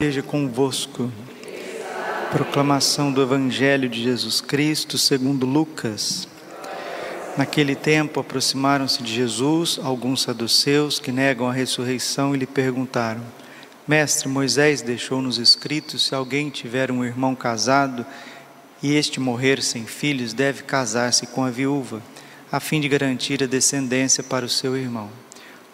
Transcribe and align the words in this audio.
Seja 0.00 0.22
convosco. 0.22 1.10
Proclamação 2.30 3.12
do 3.12 3.20
Evangelho 3.20 3.88
de 3.88 4.00
Jesus 4.00 4.40
Cristo 4.40 4.96
segundo 4.96 5.44
Lucas. 5.44 6.28
Naquele 7.36 7.74
tempo 7.74 8.20
aproximaram-se 8.20 9.02
de 9.02 9.12
Jesus 9.12 9.76
alguns 9.82 10.22
saduceus 10.22 11.00
que 11.00 11.10
negam 11.10 11.48
a 11.48 11.52
ressurreição 11.52 12.32
e 12.32 12.38
lhe 12.38 12.46
perguntaram: 12.46 13.20
Mestre, 13.88 14.28
Moisés 14.28 14.82
deixou-nos 14.82 15.36
escrito: 15.36 15.98
se 15.98 16.14
alguém 16.14 16.48
tiver 16.48 16.92
um 16.92 17.04
irmão 17.04 17.34
casado 17.34 18.06
e 18.80 18.94
este 18.94 19.18
morrer 19.18 19.60
sem 19.60 19.84
filhos, 19.84 20.32
deve 20.32 20.62
casar-se 20.62 21.26
com 21.26 21.44
a 21.44 21.50
viúva, 21.50 22.00
a 22.52 22.60
fim 22.60 22.80
de 22.80 22.88
garantir 22.88 23.42
a 23.42 23.48
descendência 23.48 24.22
para 24.22 24.46
o 24.46 24.48
seu 24.48 24.76
irmão. 24.76 25.10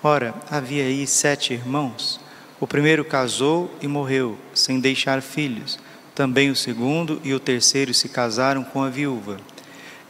Ora, 0.02 0.34
havia 0.50 0.84
aí 0.84 1.06
sete 1.06 1.52
irmãos. 1.52 2.23
O 2.64 2.66
primeiro 2.66 3.04
casou 3.04 3.70
e 3.82 3.86
morreu, 3.86 4.38
sem 4.54 4.80
deixar 4.80 5.20
filhos. 5.20 5.78
Também 6.14 6.50
o 6.50 6.56
segundo 6.56 7.20
e 7.22 7.34
o 7.34 7.38
terceiro 7.38 7.92
se 7.92 8.09
casaram 8.09 8.64
com 8.64 8.82
a 8.82 8.88
viúva. 8.88 9.36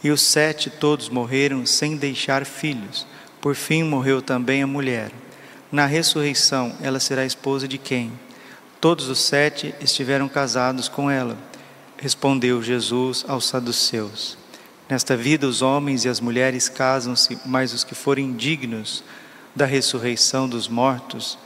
E 0.04 0.10
os 0.12 0.22
sete 0.22 0.70
todos 0.70 1.08
morreram 1.08 1.66
sem 1.66 1.96
deixar 1.96 2.46
filhos. 2.46 3.08
Por 3.40 3.56
fim 3.56 3.82
morreu 3.82 4.22
também 4.22 4.62
a 4.62 4.68
mulher. 4.68 5.10
Na 5.72 5.84
ressurreição, 5.84 6.72
ela 6.80 7.00
será 7.00 7.26
esposa 7.26 7.66
de 7.66 7.76
quem? 7.76 8.12
Todos 8.80 9.08
os 9.08 9.18
sete 9.18 9.74
estiveram 9.80 10.28
casados 10.28 10.88
com 10.88 11.10
ela. 11.10 11.36
Respondeu 11.98 12.62
Jesus 12.62 13.24
aos 13.26 13.48
saduceus: 13.48 14.38
Nesta 14.88 15.16
vida, 15.16 15.48
os 15.48 15.60
homens 15.60 16.04
e 16.04 16.08
as 16.08 16.20
mulheres 16.20 16.68
casam-se, 16.68 17.36
mas 17.44 17.72
os 17.72 17.82
que 17.82 17.96
forem 17.96 18.32
dignos 18.32 19.02
da 19.56 19.66
ressurreição 19.66 20.48
dos 20.48 20.68
mortos 20.68 21.36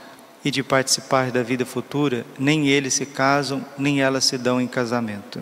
e 0.43 0.49
de 0.49 0.63
participar 0.63 1.31
da 1.31 1.43
vida 1.43 1.65
futura, 1.65 2.25
nem 2.37 2.67
eles 2.67 2.93
se 2.93 3.05
casam, 3.05 3.65
nem 3.77 4.01
elas 4.01 4.25
se 4.25 4.37
dão 4.37 4.61
em 4.61 4.67
casamento. 4.67 5.41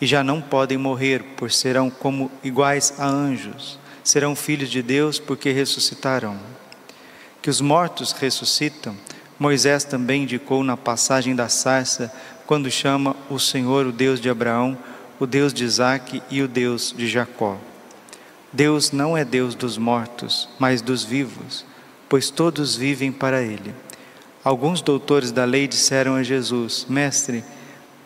E 0.00 0.06
já 0.06 0.22
não 0.22 0.40
podem 0.40 0.76
morrer, 0.76 1.22
por 1.36 1.50
serão 1.50 1.88
como 1.88 2.30
iguais 2.42 2.94
a 2.98 3.06
anjos, 3.06 3.78
serão 4.02 4.34
filhos 4.36 4.70
de 4.70 4.82
Deus, 4.82 5.18
porque 5.18 5.52
ressuscitarão. 5.52 6.36
Que 7.40 7.48
os 7.48 7.60
mortos 7.60 8.12
ressuscitam, 8.12 8.96
Moisés 9.38 9.84
também 9.84 10.22
indicou 10.22 10.64
na 10.64 10.76
passagem 10.76 11.34
da 11.34 11.48
sarça, 11.48 12.12
quando 12.46 12.70
chama 12.70 13.14
o 13.28 13.38
Senhor 13.38 13.86
o 13.86 13.92
Deus 13.92 14.20
de 14.20 14.30
Abraão, 14.30 14.76
o 15.18 15.26
Deus 15.26 15.52
de 15.52 15.64
Isaque 15.64 16.22
e 16.30 16.42
o 16.42 16.48
Deus 16.48 16.94
de 16.96 17.08
Jacó. 17.08 17.58
Deus 18.52 18.92
não 18.92 19.16
é 19.16 19.24
Deus 19.24 19.54
dos 19.54 19.76
mortos, 19.76 20.48
mas 20.58 20.80
dos 20.80 21.04
vivos, 21.04 21.64
pois 22.08 22.30
todos 22.30 22.76
vivem 22.76 23.12
para 23.12 23.42
Ele. 23.42 23.74
Alguns 24.46 24.80
doutores 24.80 25.32
da 25.32 25.44
lei 25.44 25.66
disseram 25.66 26.14
a 26.14 26.22
Jesus: 26.22 26.86
Mestre, 26.88 27.42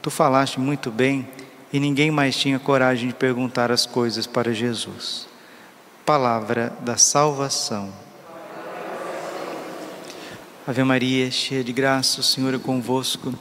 tu 0.01 0.11
falaste 0.11 0.59
muito 0.59 0.91
bem, 0.91 1.29
e 1.71 1.79
ninguém 1.79 2.11
mais 2.11 2.35
tinha 2.35 2.59
coragem 2.59 3.09
de 3.09 3.15
perguntar 3.15 3.71
as 3.71 3.85
coisas 3.85 4.27
para 4.27 4.55
Jesus. 4.55 5.29
Palavra 6.03 6.73
da 6.81 6.97
salvação. 6.97 7.93
Ave 10.67 10.83
Maria, 10.83 11.31
cheia 11.31 11.63
de 11.63 11.75
graça, 11.75 12.21
o 12.21 12.25
Senhor 12.25 12.55
é 12.55 12.59
convosco. 12.59 13.35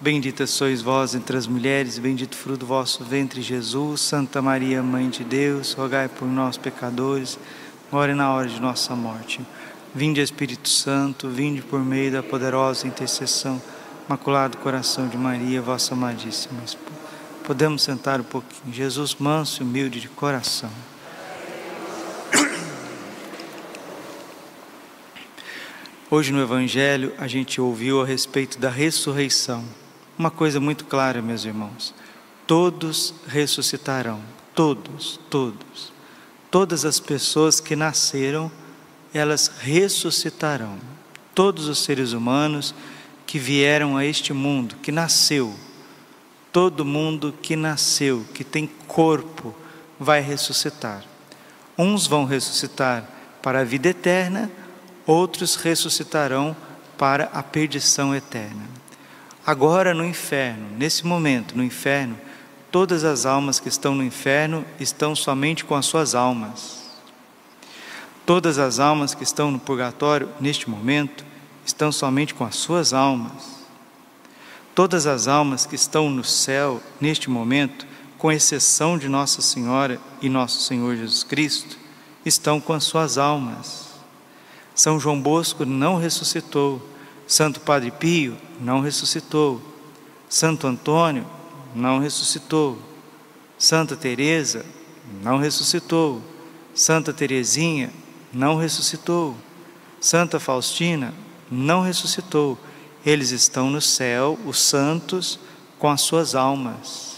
Bendita 0.00 0.44
sois 0.44 0.82
vós 0.82 1.14
entre 1.14 1.36
as 1.36 1.46
mulheres, 1.46 2.00
bendito 2.00 2.34
fruto 2.34 2.58
do 2.58 2.66
vosso 2.66 3.04
ventre, 3.04 3.42
Jesus. 3.42 4.00
Santa 4.00 4.42
Maria, 4.42 4.82
Mãe 4.82 5.08
de 5.08 5.22
Deus, 5.22 5.72
rogai 5.72 6.08
por 6.08 6.26
nós, 6.26 6.56
pecadores, 6.56 7.38
agora 7.92 8.10
e 8.10 8.14
na 8.16 8.32
hora 8.32 8.48
de 8.48 8.60
nossa 8.60 8.96
morte. 8.96 9.40
Vinde 9.92 10.20
Espírito 10.20 10.68
Santo, 10.68 11.28
vinde 11.28 11.62
por 11.62 11.80
meio 11.80 12.12
da 12.12 12.22
poderosa 12.22 12.86
intercessão, 12.86 13.60
Imaculado 14.06 14.56
Coração 14.58 15.08
de 15.08 15.16
Maria, 15.16 15.60
vossa 15.60 15.94
amadíssima 15.94 16.62
esposa. 16.64 17.00
Podemos 17.44 17.82
sentar 17.82 18.20
um 18.20 18.24
pouquinho. 18.24 18.72
Jesus 18.72 19.16
manso 19.16 19.62
e 19.62 19.66
humilde 19.66 20.00
de 20.00 20.08
coração. 20.08 20.70
Hoje 26.08 26.32
no 26.32 26.40
Evangelho 26.40 27.12
a 27.18 27.26
gente 27.26 27.60
ouviu 27.60 28.00
a 28.00 28.06
respeito 28.06 28.58
da 28.58 28.70
ressurreição. 28.70 29.64
Uma 30.16 30.30
coisa 30.30 30.60
muito 30.60 30.84
clara, 30.84 31.20
meus 31.20 31.44
irmãos: 31.44 31.92
todos 32.46 33.12
ressuscitarão, 33.26 34.20
todos, 34.54 35.18
todos. 35.28 35.92
Todas 36.48 36.84
as 36.84 37.00
pessoas 37.00 37.58
que 37.58 37.74
nasceram 37.74 38.50
elas 39.12 39.50
ressuscitarão. 39.60 40.78
Todos 41.34 41.68
os 41.68 41.78
seres 41.80 42.12
humanos 42.12 42.74
que 43.26 43.38
vieram 43.38 43.96
a 43.96 44.04
este 44.04 44.32
mundo, 44.32 44.76
que 44.82 44.90
nasceu, 44.90 45.54
todo 46.52 46.84
mundo 46.84 47.34
que 47.40 47.54
nasceu, 47.54 48.24
que 48.34 48.42
tem 48.42 48.68
corpo, 48.86 49.54
vai 49.98 50.20
ressuscitar. 50.20 51.04
Uns 51.78 52.06
vão 52.06 52.24
ressuscitar 52.24 53.08
para 53.40 53.60
a 53.60 53.64
vida 53.64 53.88
eterna, 53.88 54.50
outros 55.06 55.54
ressuscitarão 55.54 56.56
para 56.98 57.24
a 57.32 57.42
perdição 57.42 58.14
eterna. 58.14 58.68
Agora 59.46 59.94
no 59.94 60.04
inferno, 60.04 60.66
nesse 60.76 61.06
momento, 61.06 61.56
no 61.56 61.64
inferno, 61.64 62.18
todas 62.70 63.04
as 63.04 63.24
almas 63.24 63.58
que 63.58 63.68
estão 63.68 63.94
no 63.94 64.04
inferno 64.04 64.64
estão 64.78 65.16
somente 65.16 65.64
com 65.64 65.74
as 65.74 65.86
suas 65.86 66.14
almas 66.14 66.79
Todas 68.30 68.60
as 68.60 68.78
almas 68.78 69.12
que 69.12 69.24
estão 69.24 69.50
no 69.50 69.58
purgatório 69.58 70.28
neste 70.40 70.70
momento 70.70 71.24
estão 71.66 71.90
somente 71.90 72.32
com 72.32 72.44
as 72.44 72.54
suas 72.54 72.92
almas. 72.92 73.66
Todas 74.72 75.04
as 75.04 75.26
almas 75.26 75.66
que 75.66 75.74
estão 75.74 76.08
no 76.08 76.22
céu 76.22 76.80
neste 77.00 77.28
momento, 77.28 77.84
com 78.16 78.30
exceção 78.30 78.96
de 78.96 79.08
Nossa 79.08 79.42
Senhora 79.42 80.00
e 80.22 80.28
Nosso 80.28 80.62
Senhor 80.62 80.94
Jesus 80.94 81.24
Cristo, 81.24 81.76
estão 82.24 82.60
com 82.60 82.72
as 82.72 82.84
suas 82.84 83.18
almas. 83.18 83.88
São 84.76 85.00
João 85.00 85.20
Bosco 85.20 85.64
não 85.64 85.96
ressuscitou, 85.96 86.80
Santo 87.26 87.58
Padre 87.58 87.90
Pio 87.90 88.36
não 88.60 88.80
ressuscitou, 88.80 89.60
Santo 90.28 90.68
Antônio 90.68 91.26
não 91.74 91.98
ressuscitou, 91.98 92.78
Santa 93.58 93.96
Teresa 93.96 94.64
não 95.20 95.36
ressuscitou, 95.36 96.22
Santa 96.72 97.12
Teresinha 97.12 97.90
não 98.32 98.56
ressuscitou. 98.56 99.36
Santa 100.00 100.40
Faustina 100.40 101.12
não 101.50 101.82
ressuscitou. 101.82 102.58
Eles 103.04 103.30
estão 103.30 103.70
no 103.70 103.80
céu, 103.80 104.38
os 104.46 104.60
santos, 104.60 105.38
com 105.78 105.88
as 105.88 106.00
suas 106.00 106.34
almas. 106.34 107.16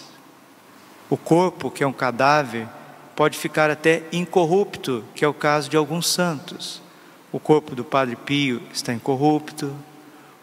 O 1.11 1.17
corpo, 1.17 1.71
que 1.71 1.85
é 1.85 1.87
um 1.87 1.93
cadáver, 1.93 2.67
pode 3.15 3.37
ficar 3.37 3.71
até 3.71 4.05
incorrupto, 4.13 5.05
que 5.15 5.25
é 5.25 5.29
o 5.29 5.35
caso 5.35 5.69
de 5.69 5.77
alguns 5.77 6.09
santos. 6.09 6.81
O 7.31 7.39
corpo 7.39 7.75
do 7.75 7.85
Padre 7.85 8.17
Pio 8.17 8.63
está 8.73 8.93
incorrupto. 8.93 9.75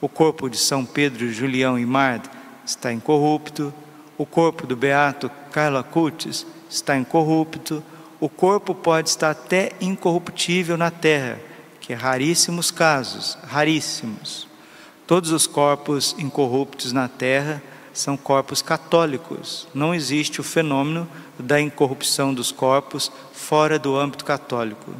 O 0.01 0.07
corpo 0.07 0.50
de 0.50 0.57
São 0.57 0.86
Pedro, 0.86 1.31
Julião 1.31 1.78
e 1.78 1.86
Mard 1.86 2.30
está 2.66 2.91
incorrupto. 2.91 3.74
O 4.18 4.25
corpo 4.25 4.68
do 4.68 4.75
Beato 4.75 5.30
Carlo 5.51 5.78
Acutis 5.78 6.46
está 6.69 6.97
incorrupto 6.97 7.84
o 8.19 8.28
corpo 8.28 8.75
pode 8.75 9.09
estar 9.09 9.31
até 9.31 9.72
incorruptível 9.80 10.78
na 10.78 10.91
terra, 10.91 11.40
que 11.80 11.94
é 11.94 11.96
raríssimos 11.96 12.69
casos, 12.69 13.38
raríssimos. 13.47 14.47
Todos 15.07 15.31
os 15.31 15.47
corpos 15.47 16.16
incorruptos 16.19 16.91
na 16.91 17.07
terra 17.07 17.63
são 17.94 18.18
corpos 18.18 18.62
católicos. 18.62 19.68
Não 19.74 19.96
existe 19.96 20.41
o 20.41 20.44
fenômeno 20.44 21.07
da 21.40 21.59
incorrupção 21.59 22.34
dos 22.34 22.52
corpos 22.52 23.12
fora 23.34 23.80
do 23.80 23.96
âmbito 23.96 24.25
católico, 24.25 24.94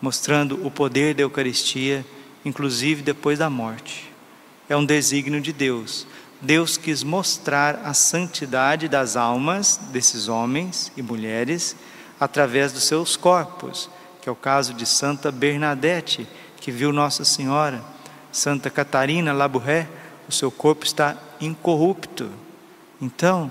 mostrando 0.00 0.64
o 0.66 0.70
poder 0.70 1.14
da 1.14 1.22
Eucaristia, 1.22 2.04
inclusive 2.44 3.02
depois 3.02 3.38
da 3.38 3.48
morte. 3.48 4.12
É 4.68 4.76
um 4.76 4.84
desígnio 4.84 5.40
de 5.40 5.52
Deus. 5.52 6.06
Deus 6.40 6.76
quis 6.76 7.02
mostrar 7.02 7.80
a 7.84 7.94
santidade 7.94 8.86
das 8.86 9.16
almas 9.16 9.80
desses 9.90 10.28
homens 10.28 10.92
e 10.96 11.02
mulheres 11.02 11.74
através 12.20 12.72
dos 12.72 12.84
seus 12.84 13.16
corpos, 13.16 13.88
que 14.20 14.28
é 14.28 14.32
o 14.32 14.36
caso 14.36 14.74
de 14.74 14.84
Santa 14.84 15.30
Bernadette, 15.30 16.28
que 16.60 16.70
viu 16.70 16.92
Nossa 16.92 17.24
Senhora, 17.24 17.82
Santa 18.32 18.68
Catarina 18.68 19.32
Labouré, 19.32 19.88
o 20.28 20.32
seu 20.32 20.50
corpo 20.50 20.84
está 20.84 21.16
incorrupto. 21.40 22.30
Então, 23.00 23.50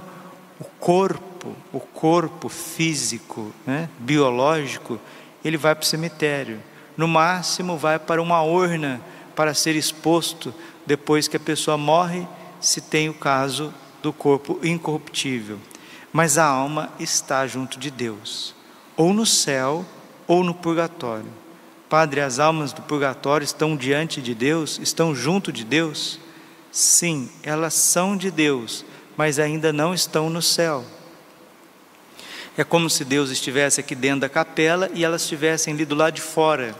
o 0.59 0.65
corpo, 0.65 1.55
o 1.71 1.79
corpo 1.79 2.49
físico, 2.49 3.51
né, 3.65 3.89
biológico, 3.99 4.99
ele 5.43 5.57
vai 5.57 5.73
para 5.73 5.83
o 5.83 5.85
cemitério. 5.85 6.61
No 6.95 7.07
máximo, 7.07 7.77
vai 7.77 7.97
para 7.97 8.21
uma 8.21 8.41
urna 8.41 9.01
para 9.35 9.53
ser 9.53 9.75
exposto 9.75 10.53
depois 10.85 11.27
que 11.27 11.37
a 11.37 11.39
pessoa 11.39 11.77
morre, 11.77 12.27
se 12.59 12.81
tem 12.81 13.07
o 13.07 13.13
caso 13.13 13.73
do 14.01 14.11
corpo 14.11 14.59
incorruptível. 14.63 15.59
Mas 16.11 16.37
a 16.37 16.45
alma 16.45 16.91
está 16.99 17.45
junto 17.45 17.79
de 17.79 17.91
Deus 17.91 18.56
ou 18.97 19.13
no 19.13 19.25
céu 19.25 19.85
ou 20.27 20.43
no 20.43 20.53
purgatório. 20.53 21.29
Padre, 21.87 22.19
as 22.19 22.39
almas 22.39 22.73
do 22.73 22.81
purgatório 22.81 23.45
estão 23.45 23.77
diante 23.77 24.21
de 24.21 24.35
Deus, 24.35 24.77
estão 24.81 25.15
junto 25.15 25.53
de 25.53 25.63
Deus? 25.63 26.19
Sim, 26.69 27.29
elas 27.41 27.73
são 27.75 28.17
de 28.17 28.29
Deus, 28.29 28.83
mas 29.15 29.39
ainda 29.39 29.71
não 29.71 29.93
estão 29.93 30.29
no 30.29 30.41
céu. 30.41 30.83
É 32.57 32.63
como 32.63 32.89
se 32.89 33.05
Deus 33.05 33.29
estivesse 33.29 33.79
aqui 33.79 33.95
dentro 33.95 34.21
da 34.21 34.29
capela 34.29 34.89
e 34.93 35.05
elas 35.05 35.21
estivessem 35.21 35.73
ali 35.73 35.85
do 35.85 35.95
lado 35.95 36.15
de 36.15 36.21
fora. 36.21 36.75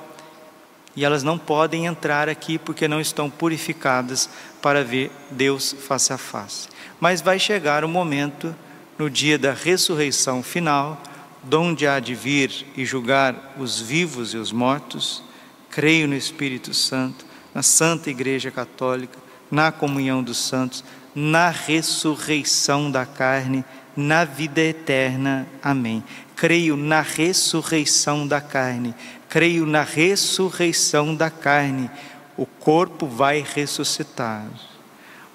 E 0.96 1.06
elas 1.06 1.22
não 1.22 1.38
podem 1.38 1.86
entrar 1.86 2.28
aqui 2.28 2.58
porque 2.58 2.88
não 2.88 3.00
estão 3.00 3.30
purificadas 3.30 4.28
para 4.62 4.84
ver 4.84 5.12
Deus 5.30 5.76
face 5.88 6.12
a 6.12 6.18
face. 6.18 6.68
Mas 7.00 7.22
vai 7.22 7.38
chegar 7.38 7.86
o 7.86 7.88
momento, 7.88 8.54
no 8.98 9.08
dia 9.08 9.38
da 9.38 9.54
ressurreição 9.54 10.42
final, 10.42 11.00
donde 11.48 11.88
há 11.88 12.00
de 12.00 12.14
vir 12.14 12.66
e 12.76 12.86
julgar 12.86 13.56
os 13.58 13.80
vivos 13.80 14.34
e 14.34 14.38
os 14.38 14.52
mortos. 14.52 15.24
Creio 15.70 16.08
no 16.08 16.16
Espírito 16.16 16.74
Santo, 16.74 17.26
na 17.54 17.64
Santa 17.64 18.10
Igreja 18.10 18.52
Católica, 18.52 19.18
na 19.50 19.72
comunhão 19.72 20.22
dos 20.22 20.38
santos, 20.38 20.84
na 21.16 21.50
ressurreição 21.50 22.92
da 22.92 23.06
carne 23.06 23.64
na 23.98 24.24
vida 24.24 24.62
eterna. 24.62 25.48
Amém. 25.62 26.04
Creio 26.36 26.78
na 26.78 27.02
ressurreição 27.02 28.28
da 28.28 28.40
carne. 28.40 28.94
Creio 29.28 29.66
na 29.66 29.82
ressurreição 29.82 31.16
da 31.16 31.32
carne. 31.32 31.90
O 32.38 32.46
corpo 32.46 33.08
vai 33.08 33.44
ressuscitar. 33.56 34.46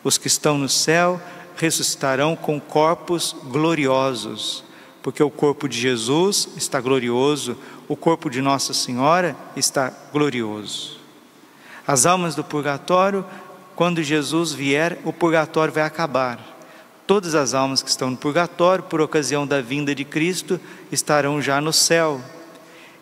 Os 0.04 0.16
que 0.16 0.28
estão 0.28 0.56
no 0.56 0.68
céu 0.68 1.20
ressuscitarão 1.56 2.36
com 2.36 2.60
corpos 2.60 3.34
gloriosos, 3.44 4.64
porque 5.02 5.22
o 5.22 5.30
corpo 5.30 5.68
de 5.68 5.78
Jesus 5.78 6.48
está 6.56 6.80
glorioso, 6.80 7.56
o 7.88 7.96
corpo 7.96 8.30
de 8.30 8.40
Nossa 8.40 8.72
Senhora 8.72 9.36
está 9.56 9.92
glorioso. 10.12 10.98
As 11.86 12.06
almas 12.06 12.34
do 12.34 12.44
purgatório, 12.44 13.24
quando 13.74 14.02
Jesus 14.02 14.52
vier, 14.52 14.98
o 15.04 15.12
purgatório 15.12 15.74
vai 15.74 15.82
acabar 15.82 16.52
Todas 17.06 17.34
as 17.34 17.52
almas 17.52 17.82
que 17.82 17.90
estão 17.90 18.10
no 18.10 18.16
purgatório, 18.16 18.84
por 18.84 19.00
ocasião 19.00 19.46
da 19.46 19.60
vinda 19.60 19.94
de 19.94 20.04
Cristo, 20.04 20.60
estarão 20.90 21.42
já 21.42 21.60
no 21.60 21.72
céu. 21.72 22.20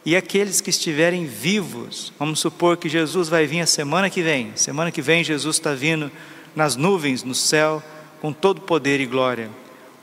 E 0.05 0.17
aqueles 0.17 0.61
que 0.61 0.70
estiverem 0.70 1.26
vivos, 1.26 2.12
vamos 2.19 2.41
supor 2.41 2.79
que 2.79 2.88
Jesus 2.88 3.29
vai 3.29 3.46
vir 3.46 3.61
a 3.61 3.67
semana 3.67 4.08
que 4.08 4.23
vem. 4.23 4.53
Semana 4.56 4.91
que 4.91 5.03
vem, 5.03 5.23
Jesus 5.23 5.56
está 5.56 5.75
vindo 5.75 6.11
nas 6.56 6.76
nuvens, 6.76 7.23
no 7.23 7.35
céu, 7.35 7.82
com 8.20 8.32
todo 8.32 8.62
poder 8.62 9.00
e 9.00 9.06
glória. 9.06 9.50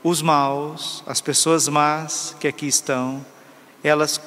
Os 0.02 0.22
maus, 0.22 1.02
as 1.06 1.20
pessoas 1.20 1.68
más 1.68 2.36
que 2.38 2.46
aqui 2.46 2.66
estão, 2.66 3.24
elas 3.82 4.20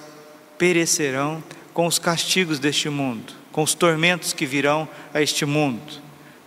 perecerão 0.58 1.44
com 1.74 1.88
os 1.88 1.98
castigos 1.98 2.60
deste 2.60 2.90
mundo, 2.90 3.34
com 3.52 3.64
os 3.64 3.74
tormentos 3.74 4.34
que 4.34 4.46
virão 4.46 4.88
a 5.14 5.22
este 5.22 5.46
mundo. 5.46 6.02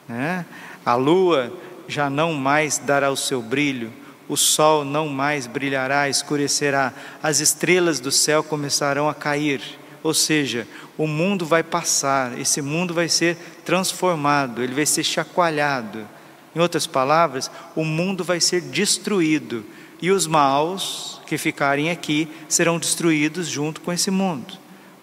Né? 0.08 0.44
A 0.84 0.94
lua 0.94 1.52
já 1.88 2.10
não 2.10 2.32
mais 2.34 2.78
dará 2.78 3.10
o 3.10 3.16
seu 3.16 3.40
brilho, 3.40 3.92
o 4.28 4.36
sol 4.36 4.84
não 4.84 5.08
mais 5.08 5.46
brilhará, 5.46 6.08
escurecerá, 6.08 6.92
as 7.22 7.40
estrelas 7.40 8.00
do 8.00 8.10
céu 8.10 8.42
começarão 8.42 9.08
a 9.08 9.14
cair. 9.14 9.60
Ou 10.02 10.14
seja, 10.14 10.66
o 10.98 11.06
mundo 11.06 11.46
vai 11.46 11.62
passar, 11.62 12.38
esse 12.38 12.60
mundo 12.60 12.92
vai 12.92 13.08
ser 13.08 13.36
transformado, 13.64 14.62
ele 14.62 14.74
vai 14.74 14.86
ser 14.86 15.02
chacoalhado. 15.02 16.06
Em 16.54 16.60
outras 16.60 16.86
palavras, 16.86 17.50
o 17.74 17.84
mundo 17.84 18.22
vai 18.22 18.40
ser 18.40 18.60
destruído 18.60 19.64
e 20.00 20.10
os 20.10 20.26
maus 20.26 21.20
que 21.26 21.38
ficarem 21.38 21.90
aqui 21.90 22.28
serão 22.48 22.78
destruídos 22.78 23.48
junto 23.48 23.80
com 23.80 23.92
esse 23.92 24.10
mundo. 24.10 24.54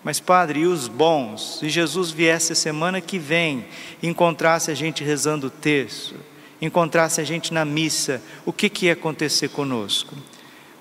Mas, 0.03 0.19
Padre, 0.19 0.62
e 0.62 0.65
os 0.65 0.88
bons? 0.88 1.59
Se 1.59 1.69
Jesus 1.69 2.12
viesse 2.12 2.53
a 2.53 2.56
semana 2.56 3.01
que 3.01 3.19
vem 3.19 3.65
encontrasse 4.01 4.71
a 4.71 4.74
gente 4.74 5.03
rezando 5.03 5.48
o 5.48 5.51
texto, 5.51 6.15
encontrasse 6.62 7.21
a 7.21 7.24
gente 7.24 7.53
na 7.53 7.65
missa, 7.65 8.21
o 8.45 8.53
que, 8.53 8.69
que 8.69 8.86
ia 8.88 8.94
acontecer 8.94 9.50
conosco? 9.50 10.15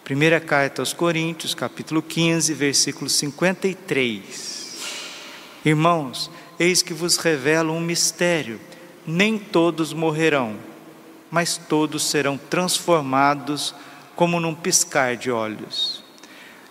Primeira 0.04 0.40
carta 0.40 0.82
aos 0.82 0.92
Coríntios, 0.92 1.54
capítulo 1.54 2.02
15, 2.02 2.52
versículo 2.54 3.08
53. 3.08 4.60
Irmãos, 5.64 6.30
eis 6.58 6.82
que 6.82 6.92
vos 6.94 7.16
revelo 7.16 7.72
um 7.72 7.80
mistério: 7.80 8.58
nem 9.10 9.36
todos 9.38 9.92
morrerão, 9.92 10.56
mas 11.30 11.56
todos 11.56 12.04
serão 12.04 12.38
transformados 12.38 13.74
como 14.14 14.38
num 14.38 14.54
piscar 14.54 15.16
de 15.16 15.30
olhos. 15.30 16.04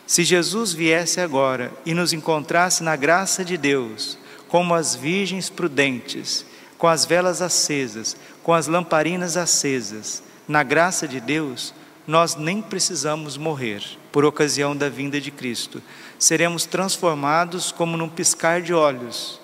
Se 0.07 0.23
Jesus 0.23 0.73
viesse 0.73 1.19
agora 1.19 1.71
e 1.85 1.93
nos 1.93 2.13
encontrasse 2.13 2.81
na 2.83 2.95
graça 2.95 3.43
de 3.43 3.57
Deus, 3.57 4.17
como 4.47 4.73
as 4.73 4.95
virgens 4.95 5.49
prudentes, 5.49 6.45
com 6.77 6.87
as 6.87 7.05
velas 7.05 7.41
acesas, 7.41 8.15
com 8.41 8.53
as 8.53 8.67
lamparinas 8.67 9.37
acesas, 9.37 10.23
na 10.47 10.63
graça 10.63 11.07
de 11.07 11.19
Deus, 11.19 11.73
nós 12.07 12.35
nem 12.35 12.61
precisamos 12.61 13.37
morrer 13.37 13.83
por 14.11 14.25
ocasião 14.25 14.75
da 14.75 14.89
vinda 14.89 15.21
de 15.21 15.29
Cristo. 15.29 15.81
Seremos 16.17 16.65
transformados 16.65 17.71
como 17.71 17.95
num 17.95 18.09
piscar 18.09 18.61
de 18.61 18.73
olhos. 18.73 19.39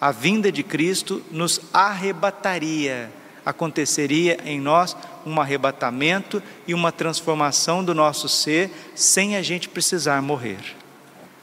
A 0.00 0.10
vinda 0.10 0.50
de 0.50 0.62
Cristo 0.62 1.22
nos 1.30 1.60
arrebataria, 1.72 3.12
aconteceria 3.44 4.38
em 4.44 4.58
nós 4.58 4.96
um 5.26 5.38
arrebatamento 5.40 6.42
e 6.66 6.72
uma 6.72 6.90
transformação 6.90 7.84
do 7.84 7.94
nosso 7.94 8.28
ser 8.28 8.70
sem 8.94 9.36
a 9.36 9.42
gente 9.42 9.68
precisar 9.68 10.22
morrer. 10.22 10.76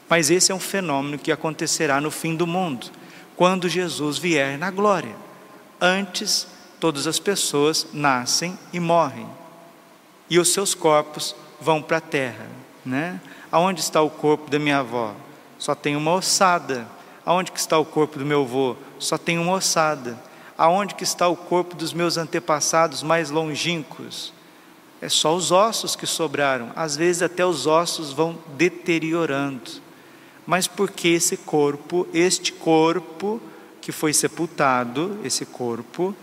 Mas 0.08 0.30
esse 0.30 0.50
é 0.50 0.54
um 0.54 0.60
fenômeno 0.60 1.18
que 1.18 1.30
acontecerá 1.30 2.00
no 2.00 2.10
fim 2.10 2.34
do 2.34 2.46
mundo, 2.46 2.86
quando 3.36 3.68
Jesus 3.68 4.18
vier 4.18 4.58
na 4.58 4.70
glória. 4.70 5.14
Antes, 5.80 6.48
todas 6.80 7.06
as 7.06 7.20
pessoas 7.20 7.86
nascem 7.92 8.58
e 8.72 8.80
morrem, 8.80 9.28
e 10.28 10.38
os 10.38 10.52
seus 10.52 10.74
corpos 10.74 11.36
vão 11.60 11.80
para 11.80 11.98
a 11.98 12.00
terra. 12.00 12.46
Né? 12.84 13.20
Aonde 13.52 13.80
está 13.80 14.00
o 14.00 14.10
corpo 14.10 14.50
da 14.50 14.58
minha 14.58 14.78
avó? 14.78 15.14
Só 15.58 15.74
tem 15.74 15.94
uma 15.94 16.12
ossada. 16.12 16.86
Aonde 17.28 17.52
que 17.52 17.60
está 17.60 17.78
o 17.78 17.84
corpo 17.84 18.18
do 18.18 18.24
meu 18.24 18.40
avô? 18.40 18.74
Só 18.98 19.18
tem 19.18 19.38
uma 19.38 19.52
ossada. 19.52 20.18
Aonde 20.56 20.94
que 20.94 21.04
está 21.04 21.28
o 21.28 21.36
corpo 21.36 21.76
dos 21.76 21.92
meus 21.92 22.16
antepassados 22.16 23.02
mais 23.02 23.28
longínquos? 23.28 24.32
É 24.98 25.10
só 25.10 25.36
os 25.36 25.52
ossos 25.52 25.94
que 25.94 26.06
sobraram. 26.06 26.72
Às 26.74 26.96
vezes 26.96 27.20
até 27.20 27.44
os 27.44 27.66
ossos 27.66 28.14
vão 28.14 28.38
deteriorando. 28.56 29.70
Mas 30.46 30.66
porque 30.66 31.08
esse 31.08 31.36
corpo, 31.36 32.08
este 32.14 32.50
corpo, 32.50 33.38
que 33.78 33.92
foi 33.92 34.14
sepultado, 34.14 35.20
esse 35.22 35.44
corpo. 35.44 36.16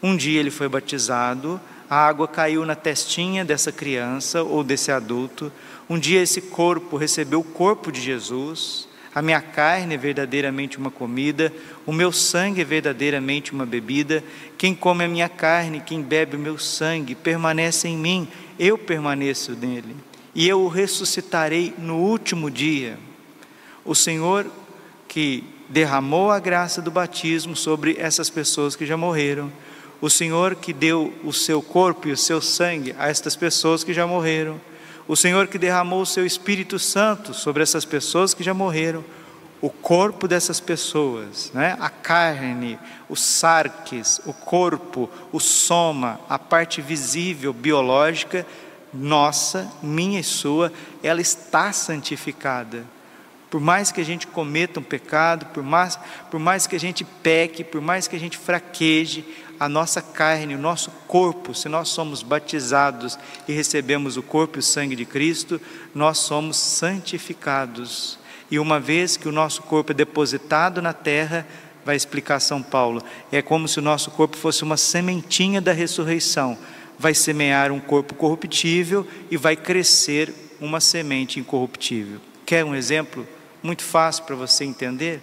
Um 0.00 0.16
dia 0.16 0.38
ele 0.38 0.52
foi 0.52 0.68
batizado, 0.68 1.60
a 1.90 1.96
água 1.96 2.28
caiu 2.28 2.64
na 2.64 2.76
testinha 2.76 3.44
dessa 3.44 3.72
criança 3.72 4.44
ou 4.44 4.62
desse 4.62 4.92
adulto. 4.92 5.50
Um 5.90 5.98
dia 5.98 6.22
esse 6.22 6.40
corpo 6.40 6.96
recebeu 6.96 7.40
o 7.40 7.44
corpo 7.44 7.90
de 7.90 8.00
Jesus. 8.00 8.93
A 9.14 9.22
minha 9.22 9.40
carne 9.40 9.94
é 9.94 9.98
verdadeiramente 9.98 10.76
uma 10.76 10.90
comida, 10.90 11.52
o 11.86 11.92
meu 11.92 12.10
sangue 12.10 12.62
é 12.62 12.64
verdadeiramente 12.64 13.52
uma 13.52 13.64
bebida. 13.64 14.24
Quem 14.58 14.74
come 14.74 15.04
a 15.04 15.08
minha 15.08 15.28
carne, 15.28 15.80
quem 15.80 16.02
bebe 16.02 16.36
o 16.36 16.38
meu 16.38 16.58
sangue, 16.58 17.14
permanece 17.14 17.86
em 17.86 17.96
mim, 17.96 18.26
eu 18.58 18.76
permaneço 18.76 19.52
nele. 19.52 19.94
E 20.34 20.48
eu 20.48 20.62
o 20.62 20.68
ressuscitarei 20.68 21.72
no 21.78 21.98
último 21.98 22.50
dia. 22.50 22.98
O 23.84 23.94
Senhor 23.94 24.50
que 25.06 25.44
derramou 25.68 26.32
a 26.32 26.40
graça 26.40 26.82
do 26.82 26.90
batismo 26.90 27.54
sobre 27.54 27.96
essas 27.98 28.28
pessoas 28.28 28.74
que 28.74 28.84
já 28.84 28.96
morreram. 28.96 29.52
O 30.00 30.10
Senhor 30.10 30.56
que 30.56 30.72
deu 30.72 31.14
o 31.22 31.32
seu 31.32 31.62
corpo 31.62 32.08
e 32.08 32.12
o 32.12 32.16
seu 32.16 32.42
sangue 32.42 32.92
a 32.98 33.08
estas 33.08 33.36
pessoas 33.36 33.84
que 33.84 33.94
já 33.94 34.08
morreram. 34.08 34.60
O 35.06 35.14
Senhor 35.14 35.46
que 35.48 35.58
derramou 35.58 36.00
o 36.00 36.06
seu 36.06 36.24
Espírito 36.24 36.78
Santo 36.78 37.34
sobre 37.34 37.62
essas 37.62 37.84
pessoas 37.84 38.32
que 38.32 38.42
já 38.42 38.54
morreram. 38.54 39.04
O 39.60 39.70
corpo 39.70 40.28
dessas 40.28 40.60
pessoas, 40.60 41.50
né? 41.54 41.76
a 41.80 41.88
carne, 41.88 42.78
os 43.08 43.22
sarques, 43.22 44.20
o 44.26 44.32
corpo, 44.32 45.08
o 45.32 45.40
soma, 45.40 46.20
a 46.28 46.38
parte 46.38 46.82
visível, 46.82 47.52
biológica, 47.52 48.46
nossa, 48.92 49.70
minha 49.82 50.20
e 50.20 50.24
sua, 50.24 50.70
ela 51.02 51.20
está 51.20 51.72
santificada 51.72 52.84
por 53.54 53.60
mais 53.60 53.92
que 53.92 54.00
a 54.00 54.04
gente 54.04 54.26
cometa 54.26 54.80
um 54.80 54.82
pecado, 54.82 55.46
por 55.54 55.62
mais, 55.62 55.96
por 56.28 56.40
mais 56.40 56.66
que 56.66 56.74
a 56.74 56.80
gente 56.80 57.04
peque, 57.04 57.62
por 57.62 57.80
mais 57.80 58.08
que 58.08 58.16
a 58.16 58.18
gente 58.18 58.36
fraqueje, 58.36 59.24
a 59.64 59.68
nossa 59.68 60.02
carne, 60.02 60.54
o 60.54 60.58
nosso 60.58 60.90
corpo, 61.08 61.54
se 61.54 61.68
nós 61.68 61.88
somos 61.88 62.22
batizados 62.22 63.18
e 63.48 63.52
recebemos 63.52 64.16
o 64.16 64.22
corpo 64.22 64.58
e 64.58 64.60
o 64.60 64.62
sangue 64.62 64.94
de 64.94 65.04
Cristo, 65.04 65.60
nós 65.94 66.18
somos 66.18 66.56
santificados. 66.56 68.18
E 68.50 68.58
uma 68.58 68.78
vez 68.78 69.16
que 69.16 69.28
o 69.28 69.32
nosso 69.32 69.62
corpo 69.62 69.92
é 69.92 69.94
depositado 69.94 70.82
na 70.82 70.92
terra, 70.92 71.46
vai 71.84 71.96
explicar 71.96 72.40
São 72.40 72.62
Paulo, 72.62 73.02
é 73.32 73.40
como 73.40 73.66
se 73.66 73.78
o 73.78 73.82
nosso 73.82 74.10
corpo 74.10 74.36
fosse 74.36 74.62
uma 74.62 74.76
sementinha 74.76 75.60
da 75.60 75.72
ressurreição. 75.72 76.58
Vai 76.98 77.14
semear 77.14 77.72
um 77.72 77.80
corpo 77.80 78.14
corruptível 78.14 79.06
e 79.30 79.36
vai 79.36 79.56
crescer 79.56 80.32
uma 80.60 80.80
semente 80.80 81.40
incorruptível. 81.40 82.20
Quer 82.44 82.64
um 82.64 82.74
exemplo? 82.74 83.26
muito 83.64 83.82
fácil 83.82 84.24
para 84.24 84.36
você 84.36 84.62
entender. 84.62 85.22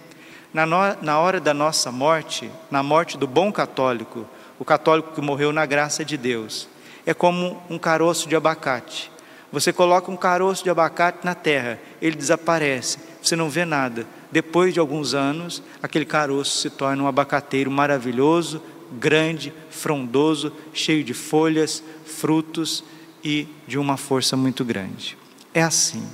Na, 0.52 0.66
no, 0.66 0.76
na 1.00 1.18
hora 1.18 1.40
da 1.40 1.54
nossa 1.54 1.90
morte, 1.90 2.50
na 2.70 2.82
morte 2.82 3.16
do 3.16 3.26
bom 3.26 3.50
católico, 3.50 4.26
o 4.58 4.64
católico 4.64 5.12
que 5.14 5.20
morreu 5.20 5.52
na 5.52 5.64
graça 5.64 6.04
de 6.04 6.16
Deus, 6.16 6.68
é 7.06 7.14
como 7.14 7.60
um 7.68 7.78
caroço 7.78 8.28
de 8.28 8.36
abacate. 8.36 9.10
Você 9.50 9.72
coloca 9.72 10.10
um 10.10 10.16
caroço 10.16 10.62
de 10.64 10.70
abacate 10.70 11.24
na 11.24 11.34
terra, 11.34 11.78
ele 12.00 12.16
desaparece, 12.16 12.98
você 13.22 13.36
não 13.36 13.50
vê 13.50 13.64
nada. 13.64 14.06
Depois 14.30 14.72
de 14.72 14.80
alguns 14.80 15.14
anos, 15.14 15.62
aquele 15.82 16.04
caroço 16.04 16.58
se 16.58 16.70
torna 16.70 17.02
um 17.02 17.06
abacateiro 17.06 17.70
maravilhoso, 17.70 18.62
grande, 18.92 19.52
frondoso, 19.70 20.52
cheio 20.72 21.04
de 21.04 21.14
folhas, 21.14 21.82
frutos 22.04 22.84
e 23.22 23.46
de 23.66 23.78
uma 23.78 23.96
força 23.96 24.36
muito 24.36 24.64
grande. 24.64 25.16
É 25.52 25.62
assim. 25.62 26.06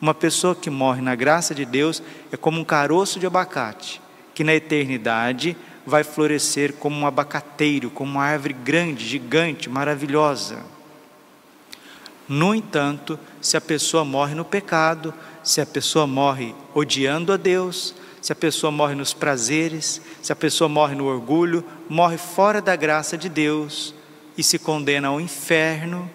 Uma 0.00 0.14
pessoa 0.14 0.54
que 0.54 0.70
morre 0.70 1.02
na 1.02 1.14
graça 1.14 1.54
de 1.54 1.64
Deus 1.64 2.02
é 2.32 2.36
como 2.36 2.60
um 2.60 2.64
caroço 2.64 3.20
de 3.20 3.26
abacate, 3.26 4.00
que 4.34 4.42
na 4.42 4.54
eternidade 4.54 5.56
vai 5.84 6.02
florescer 6.04 6.72
como 6.74 6.96
um 6.96 7.06
abacateiro, 7.06 7.90
como 7.90 8.12
uma 8.12 8.24
árvore 8.24 8.54
grande, 8.54 9.06
gigante, 9.06 9.68
maravilhosa. 9.68 10.62
No 12.26 12.54
entanto, 12.54 13.18
se 13.42 13.56
a 13.56 13.60
pessoa 13.60 14.04
morre 14.04 14.34
no 14.34 14.44
pecado, 14.44 15.12
se 15.42 15.60
a 15.60 15.66
pessoa 15.66 16.06
morre 16.06 16.54
odiando 16.72 17.32
a 17.32 17.36
Deus, 17.36 17.94
se 18.22 18.32
a 18.32 18.36
pessoa 18.36 18.70
morre 18.70 18.94
nos 18.94 19.12
prazeres, 19.12 20.00
se 20.22 20.32
a 20.32 20.36
pessoa 20.36 20.68
morre 20.68 20.94
no 20.94 21.06
orgulho, 21.06 21.64
morre 21.88 22.18
fora 22.18 22.62
da 22.62 22.76
graça 22.76 23.18
de 23.18 23.28
Deus 23.28 23.94
e 24.38 24.42
se 24.42 24.58
condena 24.58 25.08
ao 25.08 25.20
inferno, 25.20 26.08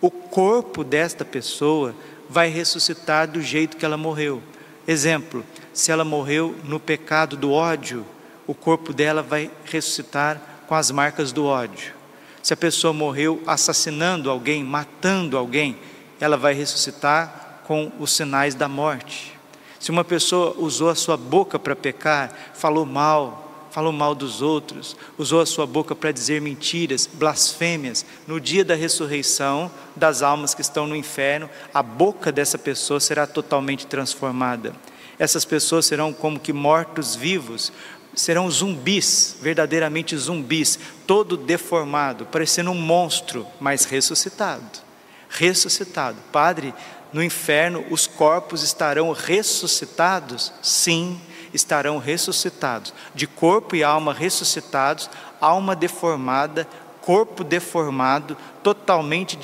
o 0.00 0.10
corpo 0.10 0.84
desta 0.84 1.24
pessoa 1.24 1.94
vai 2.28 2.48
ressuscitar 2.48 3.28
do 3.28 3.40
jeito 3.40 3.76
que 3.76 3.84
ela 3.84 3.96
morreu. 3.96 4.42
Exemplo, 4.86 5.44
se 5.72 5.90
ela 5.90 6.04
morreu 6.04 6.54
no 6.64 6.78
pecado 6.78 7.36
do 7.36 7.52
ódio, 7.52 8.04
o 8.46 8.54
corpo 8.54 8.92
dela 8.92 9.22
vai 9.22 9.50
ressuscitar 9.64 10.40
com 10.66 10.74
as 10.74 10.90
marcas 10.90 11.32
do 11.32 11.46
ódio. 11.46 11.94
Se 12.42 12.52
a 12.52 12.56
pessoa 12.56 12.92
morreu 12.92 13.42
assassinando 13.46 14.30
alguém, 14.30 14.62
matando 14.62 15.38
alguém, 15.38 15.78
ela 16.20 16.36
vai 16.36 16.52
ressuscitar 16.52 17.62
com 17.66 17.90
os 17.98 18.12
sinais 18.12 18.54
da 18.54 18.68
morte. 18.68 19.32
Se 19.80 19.90
uma 19.90 20.04
pessoa 20.04 20.54
usou 20.58 20.90
a 20.90 20.94
sua 20.94 21.16
boca 21.16 21.58
para 21.58 21.74
pecar, 21.74 22.32
falou 22.54 22.86
mal, 22.86 23.43
falou 23.74 23.92
mal 23.92 24.14
dos 24.14 24.40
outros, 24.40 24.96
usou 25.18 25.40
a 25.40 25.46
sua 25.46 25.66
boca 25.66 25.96
para 25.96 26.12
dizer 26.12 26.40
mentiras, 26.40 27.10
blasfêmias, 27.12 28.06
no 28.24 28.40
dia 28.40 28.64
da 28.64 28.76
ressurreição 28.76 29.68
das 29.96 30.22
almas 30.22 30.54
que 30.54 30.60
estão 30.60 30.86
no 30.86 30.94
inferno, 30.94 31.50
a 31.74 31.82
boca 31.82 32.30
dessa 32.30 32.56
pessoa 32.56 33.00
será 33.00 33.26
totalmente 33.26 33.84
transformada. 33.84 34.76
Essas 35.18 35.44
pessoas 35.44 35.86
serão 35.86 36.12
como 36.12 36.38
que 36.38 36.52
mortos 36.52 37.16
vivos, 37.16 37.72
serão 38.14 38.48
zumbis, 38.48 39.38
verdadeiramente 39.42 40.16
zumbis, 40.16 40.78
todo 41.04 41.36
deformado, 41.36 42.26
parecendo 42.26 42.70
um 42.70 42.80
monstro, 42.80 43.44
mas 43.58 43.84
ressuscitado. 43.86 44.84
Ressuscitado. 45.28 46.18
Padre, 46.30 46.72
no 47.12 47.20
inferno 47.20 47.84
os 47.90 48.06
corpos 48.06 48.62
estarão 48.62 49.10
ressuscitados? 49.10 50.52
Sim, 50.62 51.20
estarão 51.54 51.98
ressuscitados. 51.98 52.92
De 53.14 53.26
corpo 53.26 53.76
e 53.76 53.84
alma 53.84 54.12
ressuscitados, 54.12 55.08
alma 55.40 55.74
deformada, 55.74 56.68
corpo 57.00 57.44
deformado, 57.44 58.36
totalmente 58.62 59.38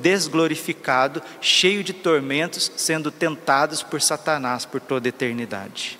desglorificado, 0.00 1.22
cheio 1.40 1.84
de 1.84 1.92
tormentos, 1.92 2.72
sendo 2.76 3.10
tentados 3.10 3.82
por 3.82 4.02
Satanás 4.02 4.64
por 4.64 4.80
toda 4.80 5.06
a 5.06 5.10
eternidade. 5.10 5.98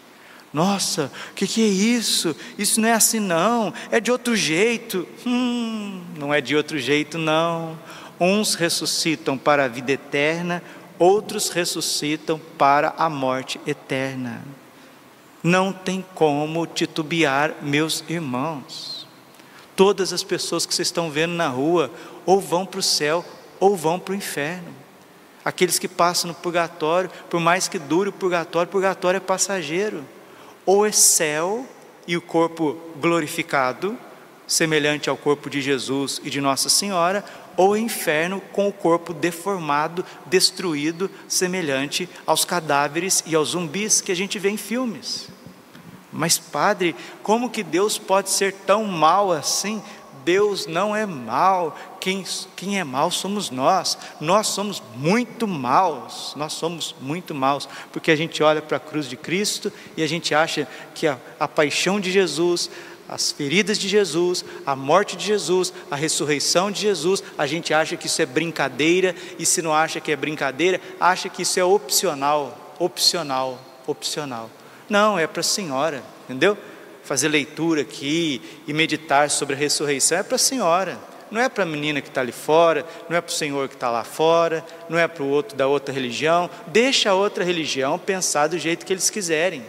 Nossa, 0.52 1.12
o 1.32 1.34
que, 1.34 1.46
que 1.46 1.62
é 1.62 1.66
isso? 1.68 2.34
Isso 2.56 2.80
não 2.80 2.88
é 2.88 2.92
assim, 2.94 3.20
não, 3.20 3.74
é 3.90 4.00
de 4.00 4.10
outro 4.10 4.34
jeito. 4.34 5.06
Hum, 5.26 6.02
não 6.16 6.32
é 6.32 6.40
de 6.40 6.56
outro 6.56 6.78
jeito, 6.78 7.18
não. 7.18 7.78
Uns 8.18 8.54
ressuscitam 8.54 9.36
para 9.36 9.66
a 9.66 9.68
vida 9.68 9.92
eterna, 9.92 10.62
outros 10.98 11.50
ressuscitam 11.50 12.40
para 12.56 12.94
a 12.96 13.10
morte 13.10 13.60
eterna. 13.66 14.42
Não 15.46 15.72
tem 15.72 16.04
como 16.12 16.66
titubear, 16.66 17.54
meus 17.62 18.02
irmãos. 18.08 19.06
Todas 19.76 20.12
as 20.12 20.24
pessoas 20.24 20.66
que 20.66 20.74
vocês 20.74 20.88
estão 20.88 21.08
vendo 21.08 21.34
na 21.34 21.46
rua, 21.46 21.88
ou 22.26 22.40
vão 22.40 22.66
para 22.66 22.80
o 22.80 22.82
céu, 22.82 23.24
ou 23.60 23.76
vão 23.76 23.96
para 23.96 24.10
o 24.10 24.16
inferno. 24.16 24.74
Aqueles 25.44 25.78
que 25.78 25.86
passam 25.86 26.26
no 26.26 26.34
purgatório, 26.34 27.08
por 27.30 27.38
mais 27.38 27.68
que 27.68 27.78
dure 27.78 28.08
o 28.08 28.12
purgatório, 28.12 28.68
o 28.68 28.72
purgatório 28.72 29.18
é 29.18 29.20
passageiro 29.20 30.04
ou 30.66 30.84
é 30.84 30.90
céu 30.90 31.64
e 32.08 32.16
o 32.16 32.20
corpo 32.20 32.76
glorificado, 33.00 33.96
semelhante 34.48 35.08
ao 35.08 35.16
corpo 35.16 35.48
de 35.48 35.62
Jesus 35.62 36.20
e 36.24 36.28
de 36.28 36.40
Nossa 36.40 36.68
Senhora, 36.68 37.24
ou 37.56 37.76
é 37.76 37.78
inferno 37.78 38.40
com 38.50 38.66
o 38.66 38.72
corpo 38.72 39.14
deformado, 39.14 40.04
destruído, 40.26 41.08
semelhante 41.28 42.08
aos 42.26 42.44
cadáveres 42.44 43.22
e 43.24 43.36
aos 43.36 43.50
zumbis 43.50 44.00
que 44.00 44.10
a 44.10 44.16
gente 44.16 44.40
vê 44.40 44.48
em 44.48 44.56
filmes. 44.56 45.35
Mas, 46.16 46.38
padre, 46.38 46.96
como 47.22 47.50
que 47.50 47.62
Deus 47.62 47.98
pode 47.98 48.30
ser 48.30 48.52
tão 48.52 48.84
mal 48.84 49.30
assim? 49.30 49.82
Deus 50.24 50.66
não 50.66 50.96
é 50.96 51.06
mal, 51.06 51.78
quem, 52.00 52.24
quem 52.56 52.80
é 52.80 52.82
mal 52.82 53.12
somos 53.12 53.48
nós, 53.48 53.96
nós 54.20 54.48
somos 54.48 54.82
muito 54.96 55.46
maus, 55.46 56.34
nós 56.34 56.52
somos 56.52 56.96
muito 57.00 57.32
maus, 57.32 57.68
porque 57.92 58.10
a 58.10 58.16
gente 58.16 58.42
olha 58.42 58.60
para 58.60 58.78
a 58.78 58.80
cruz 58.80 59.08
de 59.08 59.16
Cristo 59.16 59.72
e 59.96 60.02
a 60.02 60.06
gente 60.08 60.34
acha 60.34 60.66
que 60.96 61.06
a, 61.06 61.16
a 61.38 61.46
paixão 61.46 62.00
de 62.00 62.10
Jesus, 62.10 62.68
as 63.08 63.30
feridas 63.30 63.78
de 63.78 63.88
Jesus, 63.88 64.44
a 64.64 64.74
morte 64.74 65.16
de 65.16 65.24
Jesus, 65.24 65.72
a 65.88 65.94
ressurreição 65.94 66.72
de 66.72 66.80
Jesus, 66.80 67.22
a 67.38 67.46
gente 67.46 67.72
acha 67.72 67.96
que 67.96 68.08
isso 68.08 68.20
é 68.20 68.26
brincadeira, 68.26 69.14
e 69.38 69.46
se 69.46 69.62
não 69.62 69.72
acha 69.72 70.00
que 70.00 70.10
é 70.10 70.16
brincadeira, 70.16 70.80
acha 70.98 71.28
que 71.28 71.42
isso 71.42 71.60
é 71.60 71.64
opcional, 71.64 72.74
opcional, 72.80 73.60
opcional. 73.86 74.50
Não, 74.88 75.18
é 75.18 75.26
para 75.26 75.40
a 75.40 75.44
senhora, 75.44 76.02
entendeu? 76.24 76.56
fazer 77.06 77.28
leitura 77.28 77.82
aqui 77.82 78.42
e 78.66 78.72
meditar 78.72 79.30
sobre 79.30 79.54
a 79.54 79.58
ressurreição 79.58 80.18
é 80.18 80.22
para 80.22 80.34
a 80.34 80.38
senhora, 80.38 80.98
não 81.30 81.40
é 81.40 81.48
para 81.48 81.62
a 81.62 81.66
menina 81.66 82.00
que 82.00 82.08
está 82.08 82.20
ali 82.20 82.32
fora, 82.32 82.84
não 83.08 83.16
é 83.16 83.20
para 83.20 83.30
o 83.30 83.34
senhor 83.34 83.68
que 83.68 83.74
está 83.74 83.90
lá 83.90 84.04
fora, 84.04 84.64
não 84.88 84.98
é 84.98 85.08
para 85.08 85.22
o 85.22 85.28
outro 85.28 85.56
da 85.56 85.66
outra 85.66 85.94
religião. 85.94 86.50
Deixa 86.66 87.10
a 87.10 87.14
outra 87.14 87.44
religião 87.44 87.98
pensar 87.98 88.48
do 88.48 88.58
jeito 88.58 88.84
que 88.84 88.92
eles 88.92 89.08
quiserem 89.08 89.64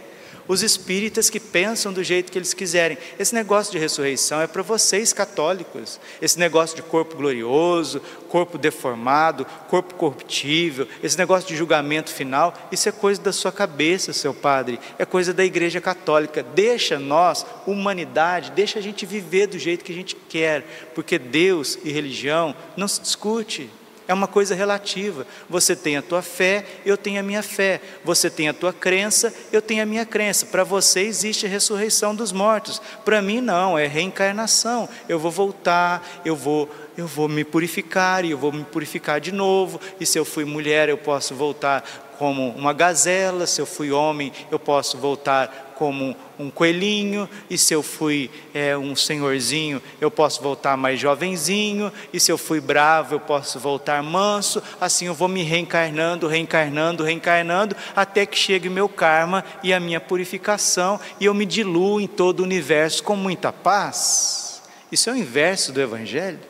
os 0.48 0.62
espíritas 0.62 1.28
que 1.28 1.38
pensam 1.38 1.92
do 1.92 2.02
jeito 2.02 2.32
que 2.32 2.38
eles 2.38 2.54
quiserem. 2.54 2.96
Esse 3.18 3.34
negócio 3.34 3.70
de 3.70 3.78
ressurreição 3.78 4.40
é 4.40 4.46
para 4.46 4.62
vocês 4.62 5.12
católicos. 5.12 6.00
Esse 6.20 6.38
negócio 6.38 6.74
de 6.74 6.82
corpo 6.82 7.16
glorioso, 7.16 8.00
corpo 8.28 8.56
deformado, 8.56 9.44
corpo 9.68 9.94
corruptível, 9.94 10.88
esse 11.02 11.18
negócio 11.18 11.48
de 11.48 11.56
julgamento 11.56 12.10
final, 12.10 12.54
isso 12.72 12.88
é 12.88 12.92
coisa 12.92 13.20
da 13.20 13.32
sua 13.32 13.52
cabeça, 13.52 14.12
seu 14.12 14.32
padre, 14.32 14.80
é 14.98 15.04
coisa 15.04 15.34
da 15.34 15.44
Igreja 15.44 15.80
Católica. 15.80 16.42
Deixa 16.42 16.98
nós, 16.98 17.44
humanidade, 17.66 18.52
deixa 18.52 18.78
a 18.78 18.82
gente 18.82 19.04
viver 19.04 19.46
do 19.46 19.58
jeito 19.58 19.84
que 19.84 19.92
a 19.92 19.94
gente 19.94 20.16
quer, 20.28 20.90
porque 20.94 21.18
Deus 21.18 21.78
e 21.84 21.92
religião 21.92 22.54
não 22.76 22.88
se 22.88 23.00
discute 23.00 23.70
é 24.08 24.14
uma 24.14 24.26
coisa 24.26 24.54
relativa. 24.54 25.26
Você 25.50 25.76
tem 25.76 25.98
a 25.98 26.02
tua 26.02 26.22
fé, 26.22 26.64
eu 26.84 26.96
tenho 26.96 27.20
a 27.20 27.22
minha 27.22 27.42
fé. 27.42 27.78
Você 28.02 28.30
tem 28.30 28.48
a 28.48 28.54
tua 28.54 28.72
crença, 28.72 29.32
eu 29.52 29.60
tenho 29.60 29.82
a 29.82 29.86
minha 29.86 30.06
crença. 30.06 30.46
Para 30.46 30.64
você 30.64 31.00
existe 31.00 31.44
a 31.44 31.48
ressurreição 31.48 32.14
dos 32.14 32.32
mortos. 32.32 32.80
Para 33.04 33.20
mim 33.20 33.42
não, 33.42 33.78
é 33.78 33.86
reencarnação. 33.86 34.88
Eu 35.06 35.18
vou 35.18 35.30
voltar, 35.30 36.02
eu 36.24 36.34
vou 36.34 36.68
eu 36.96 37.06
vou 37.06 37.28
me 37.28 37.44
purificar 37.44 38.24
e 38.24 38.32
eu 38.32 38.38
vou 38.38 38.50
me 38.50 38.64
purificar 38.64 39.20
de 39.20 39.30
novo. 39.30 39.80
E 40.00 40.06
se 40.06 40.18
eu 40.18 40.24
fui 40.24 40.44
mulher, 40.44 40.88
eu 40.88 40.98
posso 40.98 41.32
voltar 41.32 41.84
como 42.18 42.48
uma 42.50 42.72
gazela, 42.72 43.46
se 43.46 43.60
eu 43.60 43.66
fui 43.66 43.92
homem, 43.92 44.32
eu 44.50 44.58
posso 44.58 44.98
voltar 44.98 45.67
como 45.78 46.16
um 46.36 46.50
coelhinho, 46.50 47.28
e 47.48 47.56
se 47.56 47.72
eu 47.72 47.84
fui 47.84 48.28
é, 48.52 48.76
um 48.76 48.96
senhorzinho, 48.96 49.80
eu 50.00 50.10
posso 50.10 50.42
voltar 50.42 50.76
mais 50.76 50.98
jovenzinho, 50.98 51.92
e 52.12 52.18
se 52.18 52.32
eu 52.32 52.36
fui 52.36 52.60
bravo, 52.60 53.14
eu 53.14 53.20
posso 53.20 53.60
voltar 53.60 54.02
manso, 54.02 54.60
assim 54.80 55.06
eu 55.06 55.14
vou 55.14 55.28
me 55.28 55.44
reencarnando, 55.44 56.26
reencarnando, 56.26 57.04
reencarnando, 57.04 57.76
até 57.94 58.26
que 58.26 58.36
chegue 58.36 58.68
meu 58.68 58.88
karma 58.88 59.44
e 59.62 59.72
a 59.72 59.78
minha 59.78 60.00
purificação, 60.00 60.98
e 61.20 61.26
eu 61.26 61.32
me 61.32 61.46
diluo 61.46 62.00
em 62.00 62.08
todo 62.08 62.40
o 62.40 62.42
universo 62.42 63.04
com 63.04 63.14
muita 63.14 63.52
paz. 63.52 64.60
Isso 64.90 65.08
é 65.08 65.12
o 65.12 65.16
inverso 65.16 65.70
do 65.70 65.80
Evangelho, 65.80 66.40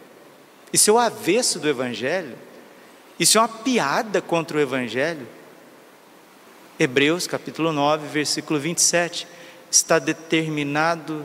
isso 0.72 0.88
é 0.88 0.92
o 0.94 0.98
avesso 0.98 1.58
do 1.58 1.68
Evangelho, 1.68 2.34
isso 3.20 3.36
é 3.36 3.40
uma 3.42 3.48
piada 3.48 4.22
contra 4.22 4.56
o 4.56 4.60
Evangelho. 4.60 5.26
Hebreus 6.78 7.26
capítulo 7.26 7.72
9, 7.72 8.06
versículo 8.06 8.60
27. 8.60 9.26
Está 9.70 9.98
determinado 9.98 11.24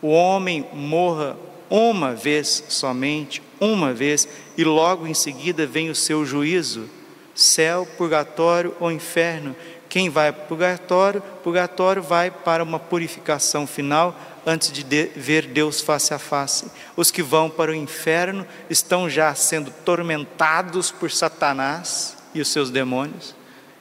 o 0.00 0.08
homem 0.08 0.66
morra 0.72 1.36
uma 1.68 2.14
vez 2.14 2.64
somente, 2.68 3.42
uma 3.60 3.92
vez, 3.92 4.26
e 4.56 4.64
logo 4.64 5.06
em 5.06 5.12
seguida 5.12 5.66
vem 5.66 5.90
o 5.90 5.94
seu 5.94 6.24
juízo, 6.24 6.88
céu, 7.34 7.86
purgatório 7.98 8.74
ou 8.80 8.90
inferno. 8.90 9.54
Quem 9.88 10.08
vai 10.08 10.32
para 10.32 10.44
o 10.44 10.46
purgatório, 10.46 11.22
purgatório 11.42 12.02
vai 12.02 12.30
para 12.30 12.62
uma 12.62 12.78
purificação 12.78 13.66
final, 13.66 14.18
antes 14.46 14.72
de, 14.72 14.82
de 14.82 15.10
ver 15.14 15.46
Deus 15.46 15.80
face 15.80 16.14
a 16.14 16.18
face. 16.18 16.70
Os 16.96 17.10
que 17.10 17.22
vão 17.22 17.50
para 17.50 17.70
o 17.70 17.74
inferno 17.74 18.46
estão 18.70 19.10
já 19.10 19.34
sendo 19.34 19.70
tormentados 19.84 20.90
por 20.90 21.10
Satanás 21.10 22.16
e 22.34 22.40
os 22.40 22.48
seus 22.48 22.70
demônios, 22.70 23.34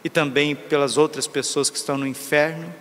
e 0.04 0.10
também 0.10 0.56
pelas 0.56 0.98
outras 0.98 1.28
pessoas 1.28 1.70
que 1.70 1.78
estão 1.78 1.98
no 1.98 2.08
inferno. 2.08 2.74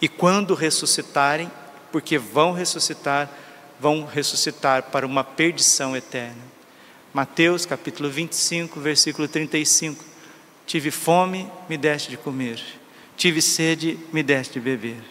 E 0.00 0.08
quando 0.08 0.54
ressuscitarem, 0.54 1.50
porque 1.92 2.18
vão 2.18 2.52
ressuscitar, 2.52 3.30
vão 3.78 4.04
ressuscitar 4.04 4.84
para 4.84 5.06
uma 5.06 5.24
perdição 5.24 5.96
eterna. 5.96 6.42
Mateus 7.12 7.64
capítulo 7.64 8.10
25, 8.10 8.78
versículo 8.80 9.26
35. 9.28 10.04
Tive 10.66 10.90
fome, 10.90 11.50
me 11.68 11.78
deste 11.78 12.10
de 12.10 12.16
comer. 12.16 12.60
Tive 13.16 13.40
sede, 13.40 13.98
me 14.12 14.22
deste 14.22 14.54
de 14.54 14.60
beber. 14.60 15.02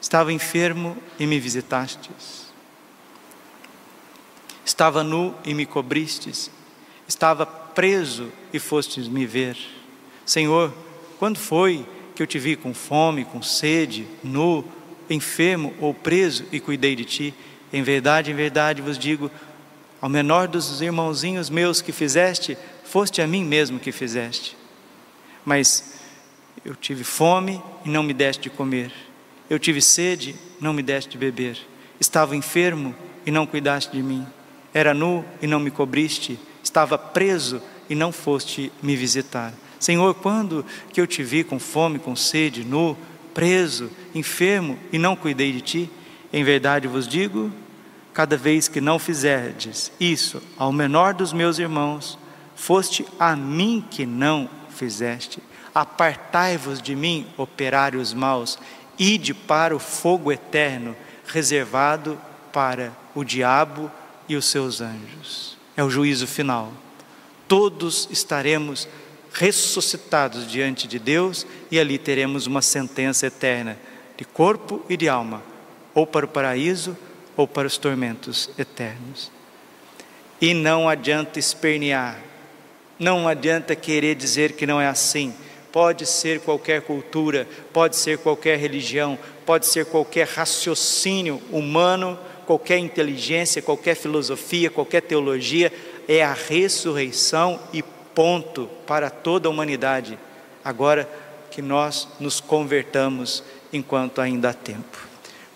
Estava 0.00 0.32
enfermo 0.32 0.96
e 1.18 1.26
me 1.26 1.38
visitastes. 1.38 2.48
Estava 4.64 5.04
nu 5.04 5.34
e 5.44 5.54
me 5.54 5.66
cobristes. 5.66 6.50
Estava 7.06 7.46
preso 7.74 8.30
e 8.52 8.58
fostes 8.58 9.08
me 9.08 9.26
ver. 9.26 9.56
Senhor, 10.24 10.72
quando 11.18 11.38
foi 11.38 11.86
que 12.14 12.22
eu 12.22 12.26
te 12.26 12.38
vi 12.38 12.56
com 12.56 12.74
fome, 12.74 13.24
com 13.24 13.42
sede, 13.42 14.06
nu, 14.22 14.64
enfermo 15.08 15.74
ou 15.80 15.94
preso 15.94 16.44
e 16.52 16.60
cuidei 16.60 16.94
de 16.94 17.04
ti? 17.04 17.34
Em 17.72 17.82
verdade, 17.82 18.30
em 18.30 18.34
verdade 18.34 18.82
vos 18.82 18.98
digo: 18.98 19.30
ao 20.00 20.08
menor 20.08 20.48
dos 20.48 20.80
irmãozinhos 20.80 21.50
meus 21.50 21.82
que 21.82 21.92
fizeste, 21.92 22.56
foste 22.84 23.20
a 23.20 23.26
mim 23.26 23.44
mesmo 23.44 23.78
que 23.78 23.92
fizeste. 23.92 24.56
Mas 25.44 25.98
eu 26.64 26.74
tive 26.74 27.04
fome 27.04 27.62
e 27.84 27.88
não 27.88 28.02
me 28.02 28.12
deste 28.12 28.42
de 28.42 28.50
comer. 28.50 28.92
Eu 29.48 29.58
tive 29.58 29.80
sede, 29.80 30.36
não 30.60 30.72
me 30.72 30.82
deste 30.82 31.10
de 31.10 31.18
beber. 31.18 31.58
Estava 31.98 32.36
enfermo 32.36 32.94
e 33.24 33.30
não 33.30 33.46
cuidaste 33.46 33.90
de 33.96 34.02
mim. 34.02 34.26
Era 34.74 34.92
nu 34.92 35.24
e 35.40 35.46
não 35.46 35.58
me 35.58 35.70
cobriste. 35.70 36.38
Estava 36.62 36.98
preso 36.98 37.62
e 37.88 37.94
não 37.94 38.12
foste 38.12 38.72
me 38.82 38.96
visitar. 38.96 39.52
Senhor, 39.78 40.14
quando 40.14 40.64
que 40.92 41.00
eu 41.00 41.06
te 41.06 41.22
vi 41.22 41.44
com 41.44 41.58
fome, 41.58 41.98
com 41.98 42.16
sede, 42.16 42.64
nu, 42.64 42.96
preso, 43.32 43.90
enfermo 44.14 44.78
e 44.92 44.98
não 44.98 45.14
cuidei 45.14 45.52
de 45.52 45.60
ti? 45.60 45.90
Em 46.32 46.42
verdade 46.42 46.88
vos 46.88 47.06
digo, 47.06 47.52
cada 48.12 48.36
vez 48.36 48.68
que 48.68 48.80
não 48.80 48.98
fizerdes 48.98 49.92
isso 50.00 50.42
ao 50.56 50.72
menor 50.72 51.14
dos 51.14 51.32
meus 51.32 51.58
irmãos, 51.58 52.18
foste 52.56 53.06
a 53.18 53.36
mim 53.36 53.84
que 53.88 54.04
não 54.04 54.50
fizeste. 54.70 55.40
Apartai-vos 55.74 56.82
de 56.82 56.96
mim, 56.96 57.26
operários 57.36 58.12
maus, 58.12 58.58
ide 58.98 59.32
para 59.32 59.74
o 59.74 59.78
fogo 59.78 60.32
eterno, 60.32 60.96
reservado 61.26 62.18
para 62.52 62.92
o 63.14 63.22
diabo 63.22 63.90
e 64.28 64.34
os 64.34 64.46
seus 64.46 64.80
anjos. 64.80 65.57
É 65.78 65.84
o 65.84 65.88
juízo 65.88 66.26
final. 66.26 66.72
Todos 67.46 68.08
estaremos 68.10 68.88
ressuscitados 69.32 70.50
diante 70.50 70.88
de 70.88 70.98
Deus 70.98 71.46
e 71.70 71.78
ali 71.78 71.98
teremos 71.98 72.48
uma 72.48 72.60
sentença 72.60 73.28
eterna 73.28 73.78
de 74.16 74.24
corpo 74.24 74.84
e 74.88 74.96
de 74.96 75.08
alma, 75.08 75.40
ou 75.94 76.04
para 76.04 76.26
o 76.26 76.28
paraíso 76.28 76.98
ou 77.36 77.46
para 77.46 77.68
os 77.68 77.78
tormentos 77.78 78.50
eternos. 78.58 79.30
E 80.40 80.52
não 80.52 80.88
adianta 80.88 81.38
espernear, 81.38 82.18
não 82.98 83.28
adianta 83.28 83.76
querer 83.76 84.16
dizer 84.16 84.54
que 84.54 84.66
não 84.66 84.80
é 84.80 84.88
assim. 84.88 85.32
Pode 85.70 86.06
ser 86.06 86.40
qualquer 86.40 86.82
cultura, 86.82 87.46
pode 87.72 87.94
ser 87.94 88.18
qualquer 88.18 88.58
religião, 88.58 89.16
pode 89.46 89.66
ser 89.66 89.86
qualquer 89.86 90.26
raciocínio 90.26 91.40
humano, 91.52 92.18
qualquer 92.48 92.78
inteligência, 92.78 93.60
qualquer 93.60 93.94
filosofia, 93.94 94.70
qualquer 94.70 95.02
teologia, 95.02 95.70
é 96.08 96.24
a 96.24 96.32
ressurreição 96.32 97.60
e 97.74 97.82
ponto 97.82 98.70
para 98.86 99.10
toda 99.10 99.48
a 99.48 99.50
humanidade, 99.50 100.18
agora 100.64 101.06
que 101.50 101.60
nós 101.60 102.08
nos 102.18 102.40
convertamos 102.40 103.44
enquanto 103.70 104.22
ainda 104.22 104.48
há 104.48 104.54
tempo. 104.54 104.96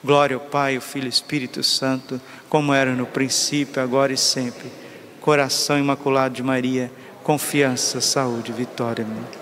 Glória 0.04 0.36
ao 0.36 0.40
Pai, 0.40 0.76
ao 0.76 0.82
Filho 0.82 1.06
e 1.06 1.08
Espírito 1.08 1.62
Santo, 1.62 2.20
como 2.50 2.74
era 2.74 2.92
no 2.92 3.06
princípio, 3.06 3.82
agora 3.82 4.12
e 4.12 4.18
sempre. 4.18 4.70
Coração 5.18 5.78
imaculado 5.78 6.34
de 6.34 6.42
Maria, 6.42 6.92
confiança, 7.22 8.02
saúde, 8.02 8.52
vitória. 8.52 9.02
Amém. 9.02 9.41